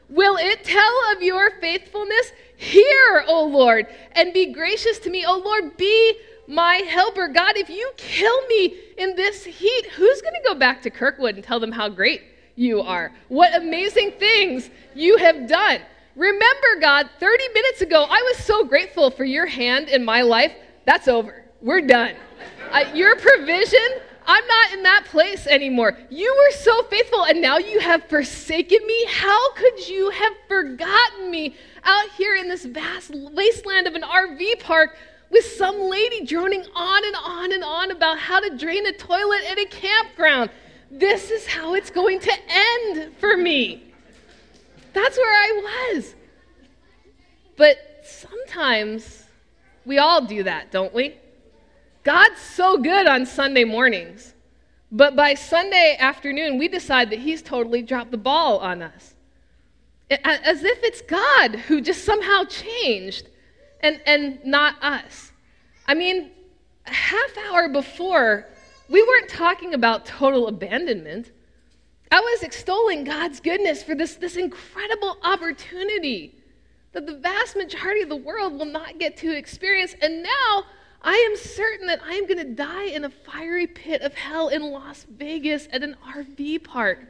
Will 0.08 0.36
it 0.36 0.64
tell 0.64 1.12
of 1.12 1.22
your 1.22 1.50
faithfulness? 1.60 2.32
Hear, 2.56 3.24
O 3.28 3.44
Lord, 3.44 3.86
and 4.12 4.32
be 4.32 4.52
gracious 4.52 4.98
to 5.00 5.10
me. 5.10 5.24
O 5.24 5.38
Lord, 5.38 5.76
be 5.76 6.18
my 6.46 6.76
helper. 6.76 7.28
God, 7.28 7.56
if 7.56 7.70
you 7.70 7.90
kill 7.96 8.46
me 8.46 8.76
in 8.98 9.16
this 9.16 9.44
heat, 9.44 9.86
who's 9.96 10.20
going 10.20 10.34
to 10.34 10.48
go 10.48 10.54
back 10.54 10.82
to 10.82 10.90
Kirkwood 10.90 11.36
and 11.36 11.44
tell 11.44 11.60
them 11.60 11.72
how 11.72 11.88
great 11.88 12.22
you 12.56 12.80
are? 12.80 13.12
What 13.28 13.54
amazing 13.56 14.12
things 14.18 14.70
you 14.94 15.16
have 15.16 15.48
done. 15.48 15.80
Remember, 16.14 16.80
God, 16.80 17.08
30 17.18 17.48
minutes 17.54 17.80
ago, 17.80 18.04
I 18.08 18.20
was 18.22 18.44
so 18.44 18.64
grateful 18.64 19.10
for 19.10 19.24
your 19.24 19.46
hand 19.46 19.88
in 19.88 20.04
my 20.04 20.22
life. 20.22 20.52
That's 20.84 21.08
over. 21.08 21.41
We're 21.62 21.82
done. 21.82 22.16
Uh, 22.72 22.90
your 22.92 23.14
provision, 23.14 23.78
I'm 24.26 24.46
not 24.48 24.72
in 24.72 24.82
that 24.82 25.04
place 25.04 25.46
anymore. 25.46 25.96
You 26.10 26.34
were 26.36 26.56
so 26.56 26.82
faithful, 26.84 27.22
and 27.24 27.40
now 27.40 27.58
you 27.58 27.78
have 27.78 28.04
forsaken 28.08 28.84
me. 28.84 29.04
How 29.08 29.52
could 29.52 29.88
you 29.88 30.10
have 30.10 30.32
forgotten 30.48 31.30
me 31.30 31.54
out 31.84 32.10
here 32.16 32.34
in 32.34 32.48
this 32.48 32.64
vast 32.64 33.12
wasteland 33.14 33.86
of 33.86 33.94
an 33.94 34.02
RV 34.02 34.58
park 34.58 34.96
with 35.30 35.44
some 35.44 35.80
lady 35.82 36.26
droning 36.26 36.64
on 36.74 37.04
and 37.04 37.16
on 37.22 37.52
and 37.52 37.62
on 37.62 37.92
about 37.92 38.18
how 38.18 38.40
to 38.40 38.56
drain 38.56 38.84
a 38.86 38.92
toilet 38.92 39.42
at 39.48 39.58
a 39.58 39.66
campground? 39.66 40.50
This 40.90 41.30
is 41.30 41.46
how 41.46 41.74
it's 41.74 41.90
going 41.90 42.18
to 42.20 42.32
end 42.48 43.14
for 43.18 43.36
me. 43.36 43.84
That's 44.94 45.16
where 45.16 45.32
I 45.32 45.92
was. 45.94 46.14
But 47.56 47.76
sometimes 48.02 49.22
we 49.86 49.98
all 49.98 50.26
do 50.26 50.42
that, 50.42 50.72
don't 50.72 50.92
we? 50.92 51.18
God's 52.02 52.40
so 52.40 52.78
good 52.78 53.06
on 53.06 53.26
Sunday 53.26 53.64
mornings, 53.64 54.34
but 54.90 55.14
by 55.14 55.34
Sunday 55.34 55.96
afternoon, 55.98 56.58
we 56.58 56.68
decide 56.68 57.10
that 57.10 57.20
He's 57.20 57.42
totally 57.42 57.82
dropped 57.82 58.10
the 58.10 58.16
ball 58.16 58.58
on 58.58 58.82
us. 58.82 59.14
As 60.10 60.62
if 60.62 60.78
it's 60.82 61.00
God 61.00 61.56
who 61.56 61.80
just 61.80 62.04
somehow 62.04 62.44
changed 62.44 63.28
and, 63.80 64.00
and 64.04 64.44
not 64.44 64.82
us. 64.82 65.32
I 65.86 65.94
mean, 65.94 66.30
a 66.86 66.92
half 66.92 67.38
hour 67.48 67.68
before, 67.68 68.48
we 68.88 69.02
weren't 69.02 69.28
talking 69.28 69.72
about 69.72 70.04
total 70.04 70.48
abandonment. 70.48 71.30
I 72.10 72.20
was 72.20 72.42
extolling 72.42 73.04
God's 73.04 73.40
goodness 73.40 73.82
for 73.82 73.94
this, 73.94 74.16
this 74.16 74.36
incredible 74.36 75.16
opportunity 75.22 76.34
that 76.92 77.06
the 77.06 77.16
vast 77.16 77.56
majority 77.56 78.02
of 78.02 78.10
the 78.10 78.16
world 78.16 78.52
will 78.58 78.66
not 78.66 78.98
get 78.98 79.16
to 79.18 79.34
experience. 79.34 79.94
And 80.02 80.22
now 80.22 80.64
I 81.04 81.14
am 81.14 81.36
certain 81.36 81.88
that 81.88 82.00
I 82.04 82.14
am 82.14 82.26
going 82.26 82.38
to 82.38 82.54
die 82.54 82.84
in 82.84 83.04
a 83.04 83.10
fiery 83.10 83.66
pit 83.66 84.02
of 84.02 84.14
hell 84.14 84.48
in 84.48 84.62
Las 84.62 85.04
Vegas 85.10 85.66
at 85.72 85.82
an 85.82 85.96
RV 86.14 86.62
park. 86.62 87.00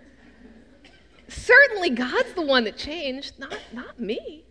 Certainly, 1.29 1.91
God's 1.91 2.33
the 2.33 2.43
one 2.43 2.65
that 2.65 2.77
changed, 2.77 3.39
not, 3.39 3.59
not 3.73 4.01
me. 4.01 4.45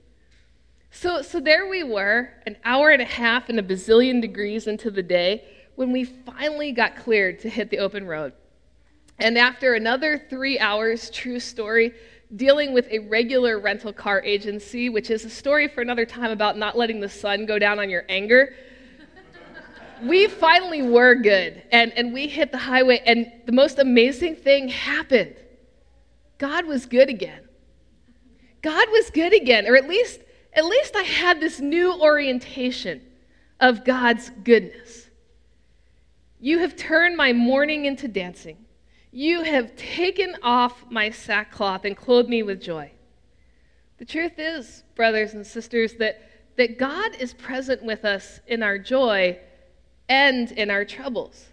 So, 0.92 1.22
so 1.22 1.40
there 1.40 1.68
we 1.68 1.84
were, 1.84 2.30
an 2.46 2.58
hour 2.64 2.92
and 2.92 3.02
a 3.02 3.06
half 3.06 3.50
and 3.50 3.60
a 3.60 3.64
bazillion 3.64 4.22
degrees 4.22 4.68
into 4.68 4.92
the 4.92 5.04
day, 5.04 5.44
when 5.76 5.92
we 5.92 6.04
finally 6.04 6.72
got 6.72 6.96
cleared 6.96 7.40
to 7.40 7.50
hit 7.50 7.72
the 7.72 7.80
open 7.80 8.06
road. 8.06 8.34
And 9.18 9.38
after 9.38 9.74
another 9.74 10.22
three 10.30 10.60
hours, 10.60 11.10
true 11.10 11.40
story, 11.40 11.94
dealing 12.36 12.74
with 12.74 12.88
a 12.92 13.00
regular 13.00 13.60
rental 13.60 13.94
car 13.94 14.22
agency, 14.24 14.90
which 14.90 15.10
is 15.10 15.26
a 15.26 15.30
story 15.30 15.68
for 15.68 15.82
another 15.82 16.06
time 16.06 16.32
about 16.32 16.58
not 16.58 16.78
letting 16.78 17.00
the 17.00 17.10
sun 17.10 17.46
go 17.46 17.58
down 17.58 17.80
on 17.80 17.90
your 17.90 18.04
anger 18.08 18.54
we 20.03 20.27
finally 20.27 20.81
were 20.81 21.15
good 21.15 21.63
and, 21.72 21.91
and 21.93 22.13
we 22.13 22.27
hit 22.27 22.51
the 22.51 22.58
highway 22.58 23.01
and 23.05 23.31
the 23.46 23.51
most 23.51 23.79
amazing 23.79 24.36
thing 24.36 24.70
happened. 24.70 25.36
God 26.38 26.65
was 26.65 26.86
good 26.86 27.10
again. 27.10 27.43
God 28.62 28.88
was 28.91 29.10
good 29.10 29.34
again 29.34 29.67
or 29.67 29.75
at 29.75 29.88
least 29.88 30.22
at 30.53 30.65
least 30.65 30.96
i 30.98 31.03
had 31.03 31.39
this 31.39 31.62
new 31.62 31.93
orientation 32.00 33.01
of 33.60 33.86
god's 33.86 34.29
goodness. 34.43 35.10
You 36.39 36.60
have 36.60 36.75
turned 36.75 37.15
my 37.15 37.34
mourning 37.34 37.86
into 37.86 38.08
dancing. 38.08 38.58
You 39.12 39.43
have 39.43 39.75
taken 39.75 40.36
off 40.41 40.86
my 40.89 41.10
sackcloth 41.10 41.86
and 41.86 41.96
clothed 41.96 42.29
me 42.29 42.43
with 42.43 42.62
joy. 42.62 42.91
The 43.98 44.05
truth 44.05 44.34
is 44.38 44.84
brothers 44.96 45.34
and 45.34 45.46
sisters 45.46 45.93
that 45.96 46.22
that 46.58 46.77
god 46.77 47.15
is 47.20 47.34
present 47.34 47.84
with 47.84 48.03
us 48.03 48.39
in 48.48 48.62
our 48.62 48.77
joy 48.77 49.39
end 50.12 50.51
in 50.51 50.70
our 50.70 50.84
troubles. 50.84 51.48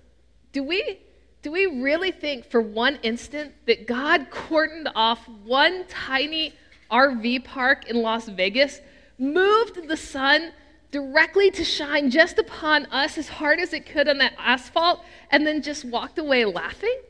Do 0.52 0.64
we, 0.64 0.98
do 1.42 1.52
we 1.52 1.66
really 1.66 2.10
think 2.10 2.44
for 2.44 2.60
one 2.60 2.98
instant 3.02 3.54
that 3.66 3.86
God 3.86 4.30
cordoned 4.30 4.90
off 4.96 5.28
one 5.44 5.84
tiny 5.86 6.54
RV 6.90 7.44
park 7.44 7.88
in 7.88 8.02
Las 8.02 8.28
Vegas, 8.28 8.80
moved 9.18 9.88
the 9.88 9.96
sun 9.96 10.52
directly 10.90 11.50
to 11.52 11.62
shine 11.62 12.10
just 12.10 12.38
upon 12.38 12.86
us 12.86 13.16
as 13.16 13.28
hard 13.28 13.60
as 13.60 13.72
it 13.72 13.86
could 13.86 14.08
on 14.08 14.18
that 14.18 14.32
asphalt, 14.38 15.04
and 15.30 15.46
then 15.46 15.62
just 15.62 15.84
walked 15.84 16.18
away 16.18 16.44
laughing? 16.44 17.00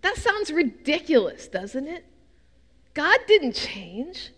That 0.00 0.16
sounds 0.16 0.50
ridiculous, 0.50 1.46
doesn't 1.48 1.88
it? 1.88 2.04
God 2.94 3.18
didn't 3.26 3.54
change. 3.54 4.30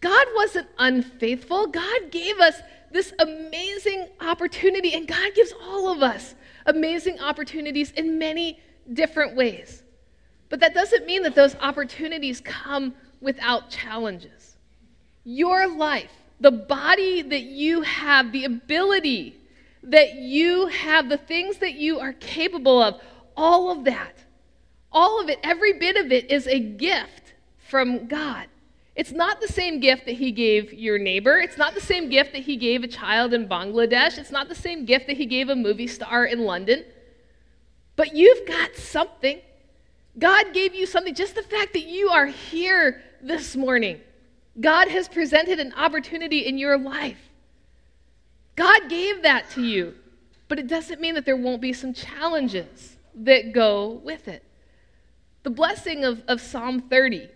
God 0.00 0.26
wasn't 0.36 0.68
unfaithful. 0.78 1.66
God 1.66 2.10
gave 2.10 2.38
us 2.38 2.60
this 2.90 3.12
amazing 3.18 4.08
opportunity, 4.20 4.94
and 4.94 5.06
God 5.06 5.34
gives 5.34 5.52
all 5.62 5.92
of 5.92 6.02
us 6.02 6.34
amazing 6.66 7.20
opportunities 7.20 7.90
in 7.92 8.18
many 8.18 8.60
different 8.92 9.36
ways. 9.36 9.82
But 10.48 10.60
that 10.60 10.74
doesn't 10.74 11.06
mean 11.06 11.22
that 11.22 11.34
those 11.34 11.56
opportunities 11.56 12.40
come 12.40 12.94
without 13.20 13.70
challenges. 13.70 14.56
Your 15.24 15.66
life, 15.66 16.10
the 16.40 16.52
body 16.52 17.22
that 17.22 17.42
you 17.42 17.82
have, 17.82 18.32
the 18.32 18.44
ability 18.44 19.36
that 19.82 20.14
you 20.14 20.66
have, 20.66 21.08
the 21.08 21.16
things 21.16 21.58
that 21.58 21.74
you 21.74 21.98
are 21.98 22.12
capable 22.14 22.82
of, 22.82 23.00
all 23.36 23.70
of 23.70 23.84
that, 23.84 24.24
all 24.92 25.20
of 25.20 25.28
it, 25.28 25.38
every 25.42 25.74
bit 25.74 25.96
of 25.96 26.12
it 26.12 26.30
is 26.30 26.46
a 26.46 26.58
gift 26.58 27.34
from 27.68 28.06
God. 28.06 28.46
It's 28.96 29.12
not 29.12 29.42
the 29.42 29.48
same 29.48 29.78
gift 29.78 30.06
that 30.06 30.14
he 30.14 30.32
gave 30.32 30.72
your 30.72 30.98
neighbor. 30.98 31.38
It's 31.38 31.58
not 31.58 31.74
the 31.74 31.82
same 31.82 32.08
gift 32.08 32.32
that 32.32 32.42
he 32.42 32.56
gave 32.56 32.82
a 32.82 32.88
child 32.88 33.34
in 33.34 33.46
Bangladesh. 33.46 34.16
It's 34.16 34.30
not 34.30 34.48
the 34.48 34.54
same 34.54 34.86
gift 34.86 35.06
that 35.08 35.18
he 35.18 35.26
gave 35.26 35.50
a 35.50 35.54
movie 35.54 35.86
star 35.86 36.24
in 36.24 36.44
London. 36.44 36.82
But 37.94 38.14
you've 38.14 38.48
got 38.48 38.74
something. 38.74 39.40
God 40.18 40.54
gave 40.54 40.74
you 40.74 40.86
something. 40.86 41.14
Just 41.14 41.34
the 41.34 41.42
fact 41.42 41.74
that 41.74 41.84
you 41.84 42.08
are 42.08 42.24
here 42.24 43.02
this 43.22 43.54
morning, 43.54 44.00
God 44.58 44.88
has 44.88 45.08
presented 45.08 45.60
an 45.60 45.74
opportunity 45.74 46.46
in 46.46 46.56
your 46.56 46.78
life. 46.78 47.20
God 48.54 48.88
gave 48.88 49.22
that 49.22 49.50
to 49.50 49.62
you. 49.62 49.94
But 50.48 50.58
it 50.58 50.68
doesn't 50.68 51.02
mean 51.02 51.14
that 51.16 51.26
there 51.26 51.36
won't 51.36 51.60
be 51.60 51.74
some 51.74 51.92
challenges 51.92 52.96
that 53.14 53.52
go 53.52 54.00
with 54.04 54.26
it. 54.26 54.42
The 55.42 55.50
blessing 55.50 56.04
of, 56.04 56.22
of 56.28 56.40
Psalm 56.40 56.80
30 56.80 57.28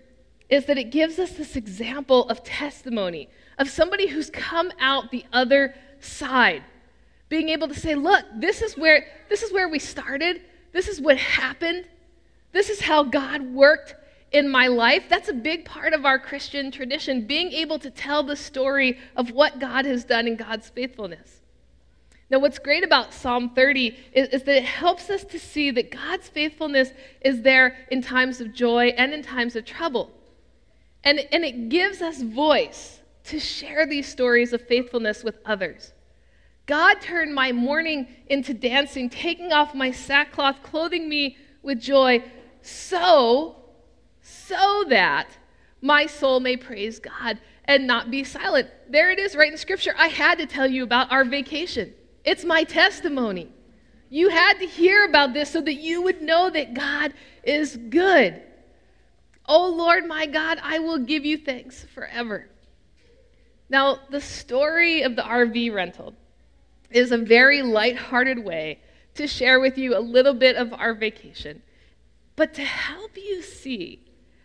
is 0.50 0.66
that 0.66 0.76
it 0.76 0.90
gives 0.90 1.19
us 1.19 1.30
this 1.33 1.57
example 1.57 2.28
of 2.28 2.42
testimony 2.42 3.28
of 3.59 3.69
somebody 3.71 4.09
who's 4.09 4.30
come 4.30 4.73
out 4.80 5.11
the 5.11 5.25
other 5.33 5.75
side 6.00 6.62
being 7.30 7.49
able 7.49 7.69
to 7.69 7.75
say 7.75 7.95
look 7.95 8.25
this 8.35 8.61
is 8.61 8.76
where 8.76 9.07
this 9.30 9.42
is 9.42 9.52
where 9.52 9.69
we 9.69 9.78
started. 9.78 10.42
This 10.73 10.88
is 10.88 11.00
what 11.00 11.16
happened. 11.16 11.87
This 12.52 12.69
is 12.69 12.80
how 12.83 13.04
god 13.04 13.42
worked 13.42 13.95
in 14.33 14.49
my 14.49 14.66
life. 14.66 15.04
That's 15.09 15.28
a 15.28 15.33
big 15.33 15.64
part 15.64 15.95
of 15.95 16.04
our 16.04 16.19
christian 16.19 16.71
tradition 16.71 17.26
being 17.26 17.52
able 17.52 17.78
to 17.78 17.90
tell 17.90 18.23
the 18.23 18.37
story 18.37 18.99
of 19.16 19.30
what 19.30 19.59
god 19.59 19.87
has 19.87 20.04
done 20.04 20.26
in 20.26 20.37
god's 20.37 20.69
faithfulness. 20.69 21.40
Now 22.28 22.40
what's 22.40 22.59
great 22.59 22.85
about 22.85 23.12
psalm 23.12 23.50
30 23.54 23.97
is, 24.12 24.28
is 24.28 24.42
that 24.45 24.57
it 24.57 24.64
helps 24.64 25.11
us 25.11 25.25
to 25.25 25.38
see 25.38 25.71
that 25.71 25.90
god's 25.90 26.28
faithfulness 26.28 26.90
is 27.21 27.42
there 27.42 27.76
in 27.90 28.02
times 28.02 28.40
of 28.40 28.52
joy 28.52 28.88
and 28.97 29.12
in 29.12 29.23
times 29.23 29.54
of 29.54 29.64
trouble 29.64 30.11
And, 31.04 31.21
and 31.33 31.45
it 31.45 31.69
gives 31.69 32.02
us 32.02 32.23
voice 32.23 33.00
to 33.25 33.38
share 33.38 33.87
these 33.87 34.07
stories 34.07 34.52
of 34.52 34.66
faithfulness 34.66 35.25
with 35.25 35.38
others. 35.45 35.92
God 36.66 37.00
turned 37.00 37.35
my 37.35 37.52
mourning 37.52 38.07
into 38.26 38.54
dancing, 38.54 39.11
taking 39.11 39.52
off 39.52 39.75
my 39.75 39.90
sackcloth, 39.90 40.62
clothing 40.62 41.09
me 41.09 41.37
with 41.62 41.80
joy, 41.80 42.23
so, 42.62 43.57
so 44.23 44.85
that 44.88 45.28
my 45.80 46.07
soul 46.07 46.40
may 46.40 46.57
praise 46.57 46.99
God 46.99 47.38
and 47.64 47.87
not 47.87 48.11
be 48.11 48.25
silent. 48.25 48.69
There 48.88 49.11
it 49.11 49.19
is 49.19 49.35
right 49.35 49.50
in 49.50 49.59
Scripture. 49.59 49.95
I 49.97 50.09
had 50.09 50.38
to 50.38 50.47
tell 50.47 50.71
you 50.71 50.83
about 50.83 51.11
our 51.11 51.25
vacation. 51.25 51.95
It's 52.25 52.45
my 52.45 52.64
testimony. 52.64 53.49
You 54.09 54.28
had 54.28 54.59
to 54.59 54.66
hear 54.66 55.04
about 55.04 55.33
this 55.33 55.50
so 55.50 55.61
that 55.61 55.75
you 55.75 56.02
would 56.02 56.21
know 56.21 56.50
that 56.50 56.75
God 56.75 57.14
is 57.45 57.76
good. 57.76 58.42
Oh 59.52 59.66
Lord, 59.66 60.07
my 60.07 60.26
God, 60.26 60.61
I 60.62 60.78
will 60.78 60.99
give 60.99 61.25
you 61.25 61.37
thanks 61.37 61.83
forever. 61.92 62.47
Now, 63.69 63.99
the 64.09 64.21
story 64.21 65.02
of 65.02 65.16
the 65.16 65.23
RV 65.23 65.75
rental 65.75 66.14
is 66.88 67.11
a 67.11 67.19
very 67.19 67.61
light-hearted 67.61 68.45
way 68.45 68.78
to 69.14 69.26
share 69.26 69.59
with 69.59 69.76
you 69.76 69.97
a 69.97 69.99
little 69.99 70.35
bit 70.35 70.54
of 70.54 70.73
our 70.73 70.95
vacation, 70.95 71.62
but 72.37 72.54
to 72.54 72.62
help 72.62 73.16
you 73.16 73.42
see 73.42 73.99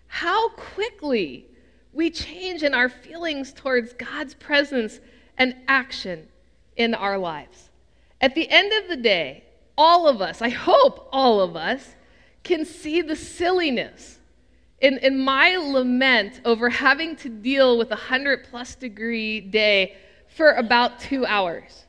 how 0.08 0.50
quickly 0.50 1.46
we 1.94 2.10
change 2.10 2.64
in 2.64 2.74
our 2.74 2.90
feelings 2.90 3.54
towards 3.54 3.94
God's 3.94 4.34
presence 4.34 5.00
and 5.38 5.56
action 5.68 6.30
in 6.78 6.96
our 6.96 7.20
lives. 7.20 7.70
At 8.20 8.34
the 8.34 8.50
end 8.50 8.74
of 8.74 8.90
the 8.90 8.98
day, 8.98 9.44
all 9.78 10.08
of 10.08 10.20
us, 10.20 10.42
I 10.42 10.50
hope 10.50 11.08
all 11.12 11.42
of 11.42 11.56
us, 11.56 11.94
can 12.44 12.66
see 12.66 13.04
the 13.04 13.16
silliness 13.16 14.15
in, 14.86 15.00
in 15.00 15.20
my 15.20 15.56
lament 15.56 16.42
over 16.46 16.70
having 16.70 17.16
to 17.16 17.28
deal 17.28 17.76
with 17.76 17.88
a 17.88 17.96
100 17.96 18.44
plus 18.52 18.76
degree 18.76 19.42
day 19.42 19.98
for 20.28 20.52
about 20.52 21.00
two 21.00 21.26
hours. 21.26 21.86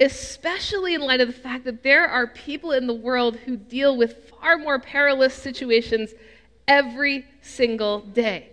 Especially 0.00 0.94
in 0.94 1.02
light 1.02 1.20
of 1.20 1.28
the 1.28 1.40
fact 1.40 1.64
that 1.66 1.84
there 1.84 2.08
are 2.08 2.26
people 2.26 2.72
in 2.72 2.88
the 2.88 2.94
world 2.94 3.36
who 3.36 3.56
deal 3.56 3.96
with 3.96 4.28
far 4.28 4.58
more 4.58 4.80
perilous 4.80 5.34
situations 5.34 6.14
every 6.66 7.24
single 7.42 8.00
day. 8.00 8.48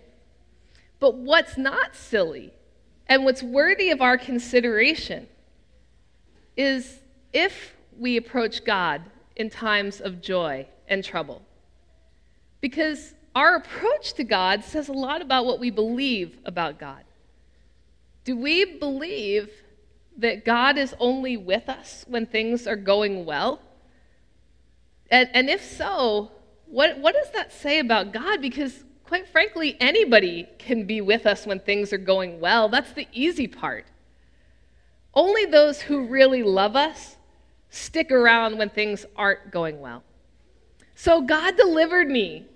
But 1.00 1.16
what's 1.16 1.58
not 1.58 1.96
silly 1.96 2.52
and 3.08 3.24
what's 3.24 3.42
worthy 3.42 3.90
of 3.90 4.00
our 4.00 4.16
consideration 4.16 5.26
is 6.56 7.00
if 7.32 7.74
we 7.98 8.16
approach 8.16 8.64
God 8.64 9.02
in 9.34 9.50
times 9.50 10.00
of 10.00 10.22
joy 10.22 10.68
and 10.86 11.02
trouble. 11.02 11.42
Because 12.60 13.14
our 13.34 13.56
approach 13.56 14.14
to 14.14 14.24
God 14.24 14.64
says 14.64 14.88
a 14.88 14.92
lot 14.92 15.22
about 15.22 15.46
what 15.46 15.58
we 15.58 15.70
believe 15.70 16.38
about 16.44 16.78
God. 16.78 17.02
Do 18.24 18.36
we 18.36 18.64
believe 18.64 19.50
that 20.18 20.44
God 20.44 20.78
is 20.78 20.94
only 20.98 21.36
with 21.36 21.68
us 21.68 22.04
when 22.08 22.26
things 22.26 22.66
are 22.66 22.76
going 22.76 23.24
well? 23.24 23.60
And, 25.10 25.28
and 25.34 25.50
if 25.50 25.64
so, 25.64 26.30
what, 26.66 26.98
what 26.98 27.14
does 27.14 27.30
that 27.32 27.52
say 27.52 27.80
about 27.80 28.12
God? 28.12 28.40
Because 28.40 28.84
quite 29.04 29.28
frankly, 29.28 29.76
anybody 29.80 30.48
can 30.58 30.86
be 30.86 31.00
with 31.00 31.26
us 31.26 31.46
when 31.46 31.60
things 31.60 31.92
are 31.92 31.98
going 31.98 32.40
well. 32.40 32.68
That's 32.68 32.92
the 32.92 33.06
easy 33.12 33.46
part. 33.46 33.86
Only 35.12 35.44
those 35.44 35.82
who 35.82 36.06
really 36.06 36.42
love 36.42 36.74
us 36.74 37.16
stick 37.70 38.10
around 38.10 38.58
when 38.58 38.70
things 38.70 39.04
aren't 39.14 39.50
going 39.50 39.80
well. 39.80 40.02
So 40.94 41.20
God 41.20 41.56
delivered 41.56 42.08
me 42.08 42.46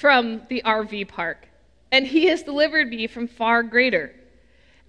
from 0.00 0.42
the 0.48 0.62
RV 0.64 1.08
park, 1.08 1.48
and 1.90 2.06
He 2.06 2.26
has 2.26 2.42
delivered 2.42 2.88
me 2.88 3.06
from 3.06 3.28
far 3.28 3.62
greater. 3.62 4.14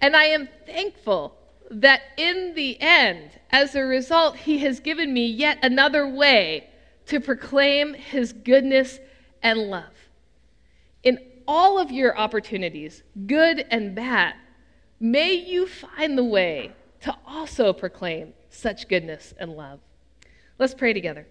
And 0.00 0.14
I 0.14 0.24
am 0.24 0.48
thankful 0.66 1.36
that 1.70 2.02
in 2.16 2.54
the 2.54 2.80
end, 2.80 3.30
as 3.50 3.74
a 3.74 3.82
result, 3.82 4.36
He 4.36 4.58
has 4.58 4.80
given 4.80 5.12
me 5.12 5.26
yet 5.26 5.58
another 5.62 6.08
way 6.08 6.68
to 7.06 7.20
proclaim 7.20 7.94
His 7.94 8.32
goodness 8.32 8.98
and 9.42 9.70
love 9.70 9.94
in 11.02 11.18
all 11.46 11.78
of 11.78 11.90
your 11.90 12.16
opportunities, 12.16 13.02
good 13.26 13.64
and 13.70 13.94
bad, 13.94 14.34
may 15.00 15.32
you 15.32 15.66
find 15.66 16.18
the 16.18 16.24
way 16.24 16.72
to 17.00 17.16
also 17.26 17.72
proclaim 17.72 18.34
such 18.50 18.88
goodness 18.88 19.32
and 19.38 19.56
love. 19.56 19.80
Let's 20.58 20.74
pray 20.74 20.92
together. 20.92 21.26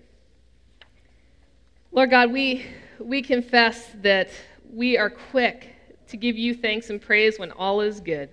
Lord 1.91 2.09
God, 2.09 2.31
we, 2.31 2.65
we 2.99 3.21
confess 3.21 3.89
that 4.01 4.29
we 4.71 4.97
are 4.97 5.09
quick 5.09 5.73
to 6.07 6.17
give 6.17 6.37
you 6.37 6.53
thanks 6.53 6.89
and 6.89 7.01
praise 7.01 7.39
when 7.39 7.51
all 7.51 7.81
is 7.81 7.99
good. 7.99 8.29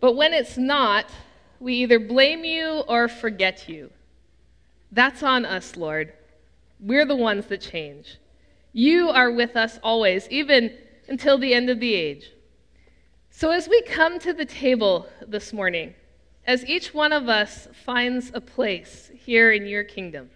But 0.00 0.16
when 0.16 0.32
it's 0.32 0.56
not, 0.56 1.10
we 1.60 1.74
either 1.74 1.98
blame 1.98 2.44
you 2.44 2.82
or 2.88 3.08
forget 3.08 3.68
you. 3.68 3.90
That's 4.92 5.22
on 5.22 5.44
us, 5.44 5.76
Lord. 5.76 6.12
We're 6.80 7.04
the 7.04 7.16
ones 7.16 7.46
that 7.46 7.60
change. 7.60 8.18
You 8.72 9.10
are 9.10 9.30
with 9.30 9.56
us 9.56 9.78
always, 9.82 10.28
even 10.30 10.76
until 11.08 11.38
the 11.38 11.54
end 11.54 11.70
of 11.70 11.80
the 11.80 11.94
age. 11.94 12.32
So, 13.30 13.50
as 13.50 13.68
we 13.68 13.82
come 13.82 14.18
to 14.20 14.32
the 14.32 14.44
table 14.44 15.06
this 15.26 15.52
morning, 15.52 15.94
as 16.46 16.64
each 16.66 16.94
one 16.94 17.12
of 17.12 17.28
us 17.28 17.68
finds 17.84 18.30
a 18.34 18.40
place 18.40 19.10
here 19.14 19.52
in 19.52 19.66
your 19.66 19.84
kingdom, 19.84 20.30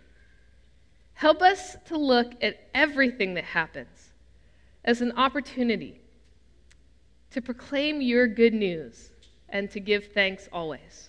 help 1.24 1.40
us 1.40 1.74
to 1.86 1.96
look 1.96 2.34
at 2.42 2.54
everything 2.74 3.32
that 3.32 3.44
happens 3.44 4.12
as 4.84 5.00
an 5.00 5.10
opportunity 5.12 5.98
to 7.30 7.40
proclaim 7.40 8.02
your 8.02 8.26
good 8.26 8.52
news 8.52 9.10
and 9.48 9.70
to 9.70 9.80
give 9.80 10.04
thanks 10.12 10.50
always. 10.52 11.08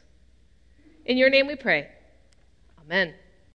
In 1.05 1.17
your 1.17 1.29
name 1.29 1.47
we 1.47 1.57
pray. 1.57 1.89
Amen. 2.85 3.13